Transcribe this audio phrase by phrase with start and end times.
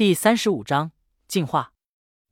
[0.00, 0.92] 第三十五章
[1.28, 1.74] 进化。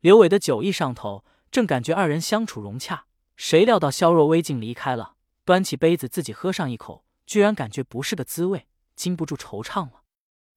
[0.00, 3.04] 刘伟的酒意上头，正感觉二人相处融洽，
[3.36, 8.66] 谁料到萧若微竟离开了，端起杯子自己喝上一口，居然感觉不是个滋味，
[8.96, 10.04] 禁不住惆怅了。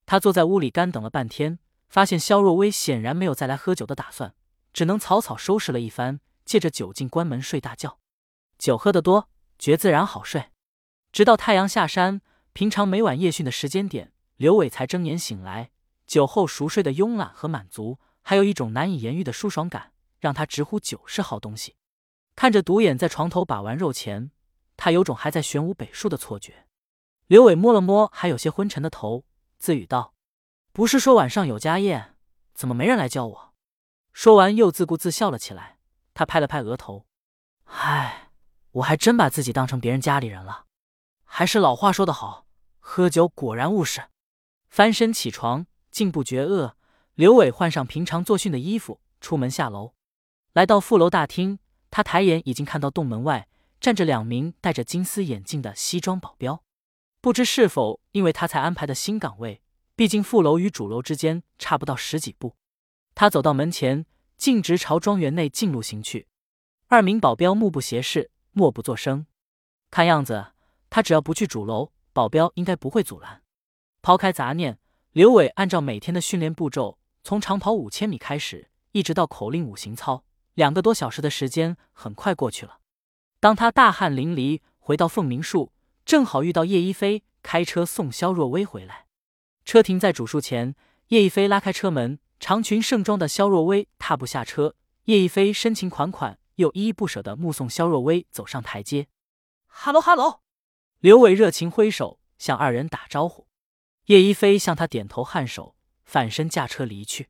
[0.06, 1.60] 他坐在屋里干等了半天，
[1.90, 4.34] 发现萧若微显然没有再来喝酒的打算，
[4.72, 8.00] 只能草草收拾了一番，借着酒劲关门睡大觉。
[8.58, 9.28] 酒喝得多，
[9.60, 10.46] 觉自然好睡。
[11.12, 12.22] 直到太阳下山，
[12.54, 15.72] 平常每晚夜训的时间点，刘伟才睁眼醒来。
[16.12, 21.78] 酒后熟睡的慵懒和满足，还有一种难以言喻的舒爽感，让他直呼酒是好东西。
[22.36, 24.32] 看着独眼在床头把玩肉钱，
[24.76, 26.68] 他有种还在玄武北树的错觉。
[27.28, 29.24] 刘伟摸了摸还有些昏沉的头，
[29.58, 30.14] 自语道
[30.74, 32.18] ：“不是说晚上有家宴，
[32.54, 33.54] 怎么没人来叫我？”
[34.12, 35.78] 说完又自顾自笑了起来。
[36.14, 37.06] 他拍了拍额头
[37.64, 38.32] ：“唉，
[38.72, 40.66] 我还真把自己当成别人家里人了。
[41.24, 42.48] 还是老话说得好，
[42.82, 44.10] 喝酒果然误事。”
[44.68, 45.68] 翻身起床。
[45.92, 46.76] 竟不觉饿，
[47.16, 49.94] 刘伟换上平常作训的衣服，出门下楼，
[50.54, 51.60] 来到副楼大厅。
[51.92, 53.50] 他抬眼已经看到洞门外
[53.82, 56.64] 站着两名戴着金丝眼镜的西装保镖，
[57.20, 59.62] 不知是否因为他才安排的新岗位。
[59.98, 62.56] 毕竟副楼与主楼之间差不到十几步。
[63.14, 64.06] 他走到门前，
[64.38, 66.28] 径直朝庄园内径路行去。
[66.88, 69.28] 二名保镖目不斜视，默不作声。
[69.92, 70.54] 看样子，
[70.90, 73.44] 他只要不去主楼，保镖应该不会阻拦。
[74.02, 74.80] 抛开杂念。
[75.14, 82.80] 刘伟按照每天的训练步骤，从长跑五千米开始，一直到口令五行操，两个多小时的时间很快过去了。
[83.42, 85.74] 当他大汗淋漓回到凤鸣树，
[86.06, 89.08] 正好遇到叶一飞开车送肖若薇回来。
[89.66, 90.76] 车停在主树前，
[91.08, 94.76] 叶一飞拉开车门，长裙盛装的肖若薇踏步下车。
[95.06, 99.08] 叶一飞深情款款又依依不舍的目送肖若薇走上台阶。
[99.68, 100.40] 哈喽哈喽，
[101.00, 103.48] 刘伟热情挥手向二人打招呼。
[104.12, 105.74] 叶一飞向他点头颔首，
[106.04, 107.30] 反身驾车离去。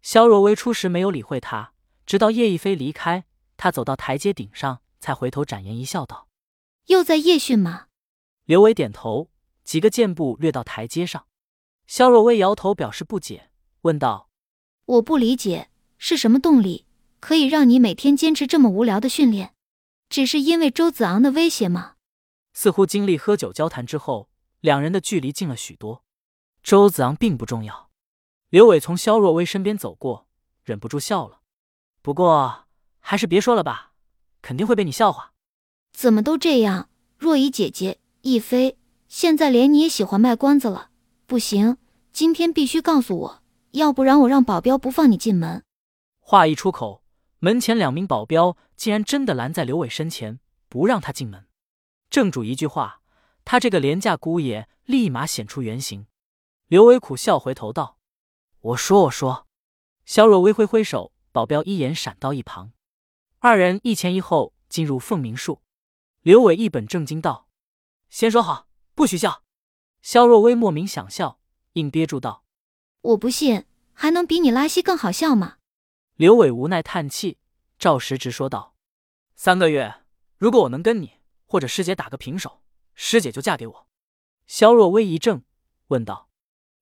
[0.00, 1.74] 肖若薇初时没有理会他，
[2.06, 3.26] 直到叶一飞离开，
[3.58, 6.28] 他走到台阶顶上，才回头展颜一笑，道
[6.88, 7.88] ：“又在夜训吗？”
[8.46, 9.28] 刘伟点头，
[9.64, 11.26] 几个箭步掠到台阶上。
[11.86, 13.50] 肖若薇摇头表示不解，
[13.82, 14.30] 问道
[14.86, 15.68] ：“我不理解，
[15.98, 16.86] 是什么动力
[17.20, 19.52] 可以让你每天坚持这么无聊的训练？
[20.08, 21.96] 只是因为周子昂的威胁吗？”
[22.54, 26.02] 似乎经历喝酒交谈之后，两人的距离近了许多。
[26.64, 27.90] 周子昂并不重要。
[28.48, 30.26] 刘伟从肖若薇身边走过，
[30.62, 31.40] 忍不住笑了。
[32.00, 32.64] 不过
[33.00, 33.92] 还是别说了吧，
[34.40, 35.34] 肯定会被你笑话。
[35.92, 36.88] 怎么都这样？
[37.18, 40.88] 若依姐姐，亦飞，现在连你也喜欢卖关子了。
[41.26, 41.76] 不行，
[42.14, 43.42] 今天必须告诉我，
[43.72, 45.62] 要不然我让保镖不放你进门。
[46.18, 47.02] 话一出口，
[47.40, 51.44] 门前两名保镖竟然真的拦在刘伟身前，不让他进门。
[52.08, 53.02] 正主一句话，
[53.44, 56.06] 他这个廉价姑爷立马显出原形。
[56.66, 57.98] 刘伟苦笑，回头道
[58.60, 59.46] ：“我说，我说。”
[60.06, 62.72] 肖若微挥挥手，保镖一眼闪到一旁，
[63.38, 65.60] 二人一前一后进入凤鸣树。
[66.22, 67.48] 刘伟一本正经道
[68.08, 69.44] ：“先说好，不许笑。”
[70.00, 71.38] 肖若微莫名想笑，
[71.74, 72.44] 硬憋住道
[73.02, 75.58] ：“我不信，还能比你拉稀更好笑吗？”
[76.16, 77.38] 刘伟无奈叹气，
[77.78, 78.74] 照实直说道
[79.36, 80.02] ：“三个月，
[80.38, 82.62] 如果我能跟你或者师姐打个平手，
[82.94, 83.88] 师姐就嫁给我。”
[84.46, 85.42] 肖若微一怔，
[85.88, 86.30] 问道。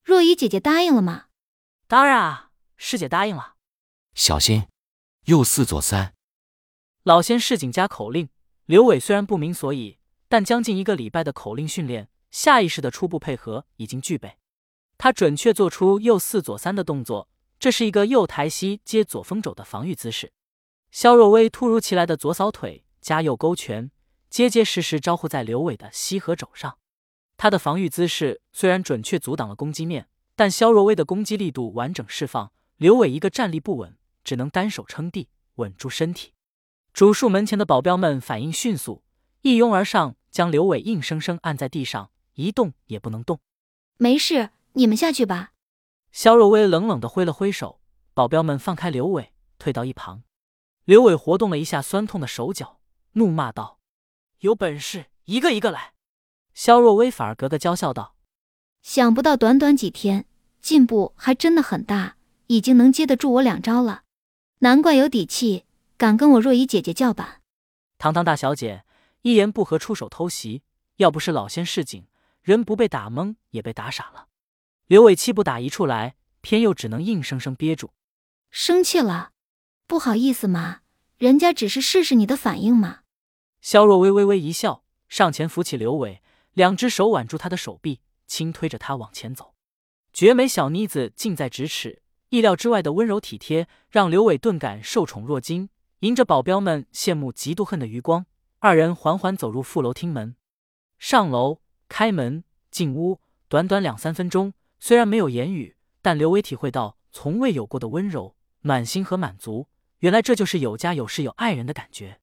[0.03, 1.27] 若依姐姐答应了吗？
[1.87, 3.55] 当然啊，师姐答应了。
[4.15, 4.67] 小心，
[5.27, 6.15] 右四左三。
[7.05, 8.29] 老仙市井加口令。
[8.67, 9.99] 刘伟虽然不明所以，
[10.29, 14.39] 但将近一个礼拜的口令训练，下意识的初步配合已经具备。
[14.99, 20.33] 他准确做出右四左三的动作，这是一个右抬膝接左风肘的防御姿势。
[20.91, 23.91] 肖若薇突如其来的左扫腿加右勾拳，
[24.31, 26.79] 结结实实招呼在刘伟的膝和肘上。
[27.43, 32.53] 他的防御姿势虽然准确阻挡了攻击面，但肖若薇的攻击力度完整释放。
[32.77, 36.35] 刘伟一个站立不稳，只能单手撑地稳住身体。
[36.93, 39.03] 主树门前的保镖们反应迅速，
[39.41, 43.41] 一拥而上，将刘伟硬生生按在地上，一动也不能动。
[43.97, 45.51] 没事，你们下去吧。
[46.13, 47.81] 肖若薇冷冷的挥了挥手，
[48.15, 50.23] 保镖们放开刘伟，退到一旁。
[50.85, 52.79] 刘伟活动了一下酸痛的手脚，
[53.15, 53.81] 怒骂道
[54.39, 55.92] ：“有本事一个一个来！”
[56.55, 58.15] 肖若薇反而咯咯娇笑道
[58.83, 60.27] ：“想不到短短几天
[60.61, 62.17] 进步还真的很大，
[62.47, 64.03] 已经能接得住我两招了，
[64.59, 65.65] 难怪有底气，
[65.97, 67.43] 敢跟我若依姐姐叫板。”
[67.99, 68.85] 堂堂大小姐
[69.23, 70.63] 一言不合出手偷袭，
[70.97, 72.07] 要不是老仙示警，
[72.43, 74.29] 人不被打懵也被打傻了。
[74.87, 77.91] 刘伟气不打一处来，偏又只能硬生生憋住。
[78.51, 79.31] 生气了？
[79.87, 80.81] 不好意思嘛，
[81.19, 83.01] 人家只是试试你的反应嘛。
[83.61, 86.22] 肖若薇微微一笑，上前扶起刘伟。
[86.55, 89.55] 两只手挽住他的手臂，轻推着他往前走。
[90.13, 95.71] 绝美小妮子近在咫尺，意料之外的温柔体贴，让刘伟顿感受宠若惊，
[96.01, 98.27] 迎着保镖们羡慕嫉妒恨的余光，
[98.59, 100.37] 二人缓缓走入副楼厅门。
[100.99, 109.69] 上楼，开门，进屋，短短两三分钟，虽然没有言语，但刘伟体会到从未有过的温柔、暖心和满足。
[110.01, 112.21] 原来这就是有家有室有爱人的感觉。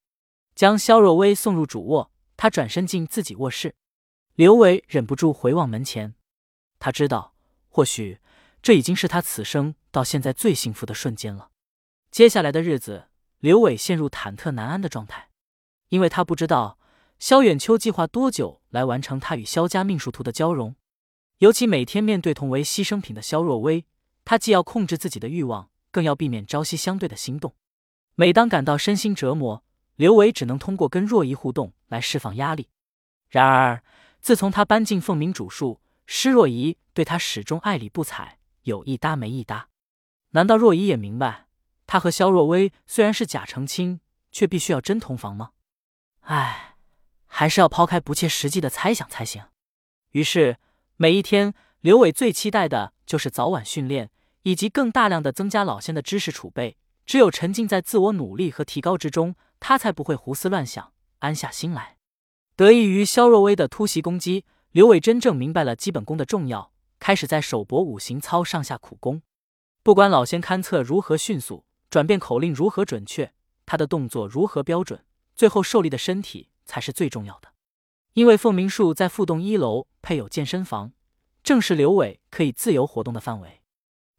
[0.53, 3.73] 将肖若薇送入主卧，他转身进自己卧室。
[4.39, 6.15] 刘伟忍不住回望门前，
[6.79, 7.33] 他知道，
[7.67, 8.21] 或许。
[8.61, 11.49] 这已经是他此生到现在最幸福的瞬间了。
[12.09, 13.09] 接下来的日子，
[13.39, 15.27] 刘伟陷入忐忑难安的状态，
[15.89, 16.79] 因为他不知道
[17.19, 20.73] 萧远秋计划多久来完成他与萧家命数图的交融。
[21.39, 23.83] 尤其每天面对同为牺牲品的萧若薇，
[24.23, 27.53] 他既要控制自己的欲望，更要避免朝夕相对的心动。
[28.15, 29.65] 每当感到身心折磨，
[29.97, 32.69] 刘伟只能通过跟若依互动来释放压力。
[33.27, 33.83] 然而，
[34.19, 38.37] 自从他搬进凤鸣主树，施若仪对他始终爱理不睬。
[38.63, 39.69] 有一搭没一搭，
[40.31, 41.47] 难道若依也明白，
[41.87, 44.01] 他和萧若薇虽然是假成亲，
[44.31, 45.51] 却必须要真同房吗？
[46.21, 46.75] 唉，
[47.25, 49.43] 还是要抛开不切实际的猜想才行。
[50.11, 50.57] 于是，
[50.97, 54.11] 每一天，刘伟最期待的就是早晚训练，
[54.43, 56.77] 以及更大量的增加老仙的知识储备。
[57.05, 61.98] 只有沉浸在自我努力和提高之中，他才不会胡思乱想，安下心来。
[62.59, 66.73] 得益于肖若薇的突袭攻击，刘伟真正明白了基本功的重要。
[66.99, 69.21] 开始在手搏五行操上下苦功，
[69.81, 73.31] 不管老仙勘测如何迅速，转变口令如何准确，
[73.65, 75.05] 他的动作如何标准，
[75.37, 77.47] 最后受力的身体才是最重要的。
[78.11, 80.91] 因为凤鸣树在副洞一楼配有健身房，
[81.41, 83.61] 正是刘伟可以自由活动的范围。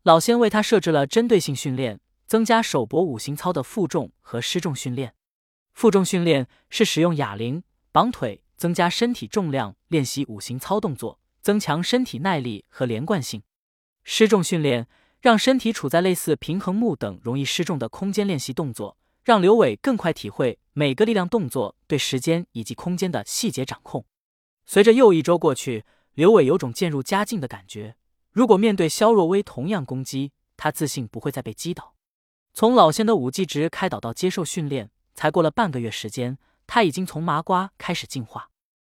[0.03, 5.13] 老仙为他设置了针对性训练，增加手搏五行操的负重和失重训练。
[5.75, 11.19] 负重训练是使用哑铃绑腿，增加身体重量，练习五行操动作。
[11.43, 13.43] 增强身体耐力和连贯性，
[14.05, 14.87] 失重训练
[15.23, 24.05] 让身体处在类似平衡木等容易失重的空间练习动作，让刘伟更快体会每个力量动作对时间以及空间的细节掌控。
[24.67, 27.97] 随着又一周过去，刘伟有种渐入佳境的感觉。
[28.33, 31.95] 如果面对肖若薇同样攻击，他自信不会再被击倒。
[32.53, 36.37] 从老仙的五技值开导到接受训练，才过了半个月时间，
[36.73, 38.51] 他已经从麻瓜开始进化。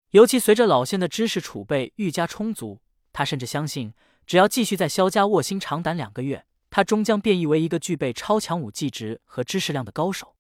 [0.10, 2.82] 尤其随着老仙的知识储备愈加充足，
[3.14, 3.94] 他甚至相信，
[4.26, 10.36] 只要继续在萧家卧薪尝胆两个月，他终将变异为一个具备超强武技值和知识量的高手。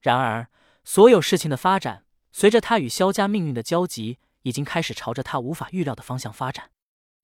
[0.00, 0.46] 然而，
[0.84, 6.70] 所有事情的发展，随着他与萧家命运的交集，已经开始朝着他无法预料的方向发展。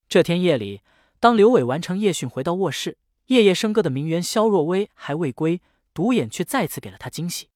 [0.08, 0.80] 这天夜里，
[1.20, 5.62] 当刘伟完成夜训回到卧室，夜夜笙歌的名媛萧若薇还未归，
[5.94, 7.50] 独眼却再次给了他惊喜。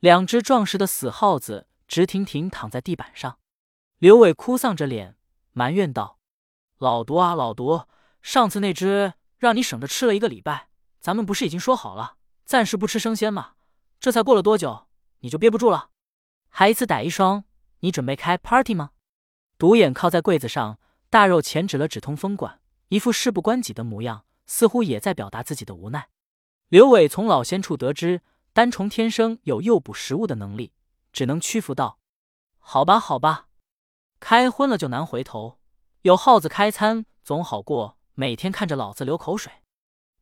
[0.00, 3.38] 两只壮实的死耗子直挺挺躺在地板上。
[3.98, 5.16] 刘伟哭丧着脸
[5.52, 6.18] 埋怨道
[6.78, 7.86] ：“老毒啊，老毒！
[8.20, 10.68] 上次那只让你省着吃了一个礼拜，
[11.00, 13.52] 咱们不是已经说好了，暂时不吃生鲜吗？
[13.98, 14.88] 这才过了多久，
[15.20, 15.90] 你就憋不住了？
[16.48, 17.44] 还一次逮一双，
[17.80, 18.90] 你准备开 party 吗？”
[19.56, 20.78] 独眼靠在柜子上，
[21.08, 26.08] 大肉钳指了指通风管，一副事不关己的模样，似乎也在表达自己的无奈。
[26.68, 28.20] 刘伟从老仙处得知，
[28.56, 30.72] 单虫天生有诱捕食物的能力，
[31.12, 31.98] 只能屈服道
[32.58, 33.48] ：“好吧，好吧。”
[34.18, 35.58] 开荤了就难回头，
[36.00, 39.52] 有耗子开餐总好过每天看着老子流口水。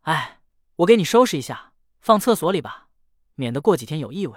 [0.00, 0.41] 哎，
[0.79, 2.88] 我给你收拾一下，放厕所里吧，
[3.37, 4.37] 免得过几天有异味，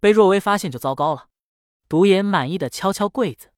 [0.00, 1.28] 被若薇发现就糟糕了。
[1.88, 3.54] 独眼满意的敲敲柜子，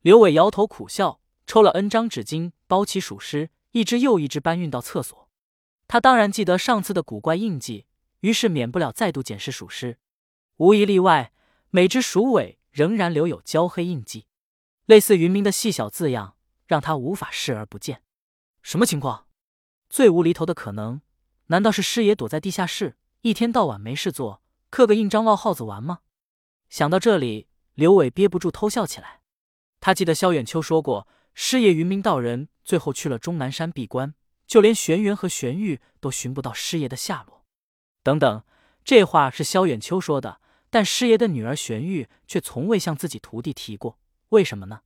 [0.00, 5.28] 刘伟摇头苦笑，抽了 N 张纸巾包起鼠尸，一只又一只搬运到厕所。
[5.86, 7.84] 他当然记得上次的古怪印记，
[8.20, 9.98] 于是免不了再度检视鼠尸，
[10.56, 11.32] 无一例外，
[11.70, 14.26] 每只鼠尾仍然留有焦黑印记。
[14.86, 18.02] 类似云明的细小字样，让他无法视而不见。
[18.62, 19.26] 什么情况？
[19.88, 21.00] 最无厘头的可能，
[21.46, 26.00] 难道是师爷躲在地下室，一天到晚没事做，刻个印章闹耗子玩吗？
[26.68, 29.20] 想到这里，刘伟憋不住偷笑起来。
[29.80, 34.14] 他记得萧远秋说过，师爷云明道人最后去了终南山闭关，
[34.46, 37.37] 就连玄元和玄玉都寻不到师爷的下落。
[38.02, 38.42] 等等，
[38.84, 40.40] 这话是萧远秋说的，
[40.70, 43.98] 但师爷的女儿玄玉却从未向自己徒弟提过。
[44.30, 44.80] 为什么呢？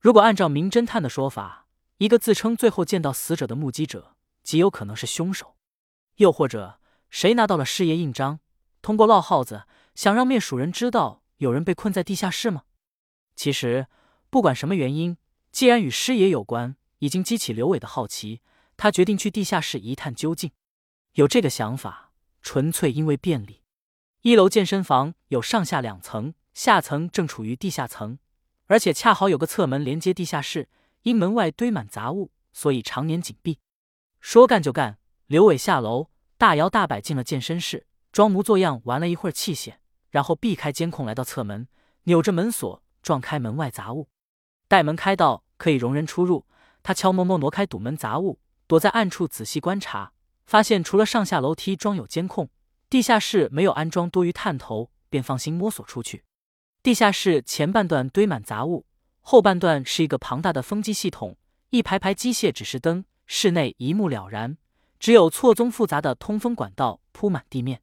[0.00, 1.66] 如果按照名侦探的说法，
[1.98, 5.56] 一个自称最后见到死者的目击者极有可能是凶手，
[6.16, 8.40] 又或者谁拿到了师爷印章，
[8.82, 12.64] 通过烙耗子想让灭鼠人知道有人被困在地下室吗？
[13.36, 13.86] 其实
[14.28, 15.16] 不管什么原因，
[15.50, 18.42] 既然与师爷有关，已经激起刘伟的好奇，
[18.76, 20.50] 他决定去地下室一探究竟。
[21.14, 22.03] 有这个想法，
[22.44, 23.62] 纯粹因为便利。
[24.20, 28.18] 一楼健身房有上下两层，下层正处于地下层。
[28.66, 30.68] 而且恰好有个侧门连接地下室，
[31.02, 33.58] 因门外堆满杂物，所以常年紧闭。
[34.20, 36.08] 说干就干，刘伟下楼，
[36.38, 39.74] 大摇大摆进了健身室，装模作样玩了一会儿器械，
[40.10, 41.68] 然后避开监控来到侧门，
[42.04, 44.08] 扭着门锁撞开门外杂物。
[44.66, 46.46] 待门开到可以容人出入，
[46.82, 50.13] 他悄摸摸挪开堵门杂物，躲在暗处仔细观察，
[50.46, 52.48] 发现除了上下楼梯装有监控，
[52.90, 56.24] 地下室没有安装多余探头，便放心摸索出去。
[56.82, 58.86] 地下室前半段堆满杂物，
[59.20, 61.36] 后半段是一个庞大的风机系统，
[61.70, 64.58] 一排排机械指示灯，室内一目了然，
[64.98, 67.80] 只有错综复杂的通风管道铺满地面。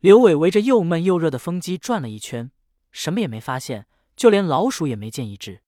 [0.00, 2.50] 刘伟围着又闷又热的风机转了一圈，
[2.90, 5.62] 什么也没发现，就连老鼠也没见一只。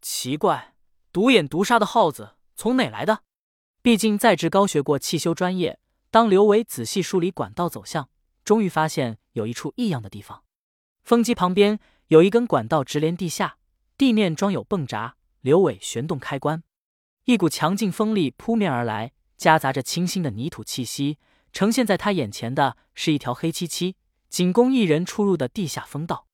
[0.00, 0.74] 奇怪，
[1.12, 3.22] 独眼毒杀的耗子从哪来的？
[3.82, 5.80] 毕竟在职高学过汽修专业。
[6.12, 8.08] 当刘伟仔细梳理管道走向，
[8.44, 10.44] 终于发现有一处异样的地方：
[11.02, 13.56] 风机旁边有一根管道直连地下，
[13.98, 15.16] 地面装有泵闸。
[15.40, 16.62] 刘伟旋动开关，
[17.24, 21.18] 一股强劲风力扑面而来，夹杂着清新的泥土气息。
[21.52, 23.96] 呈现在他眼前的是一条黑漆漆、
[24.28, 26.28] 仅供一人出入的地下风道。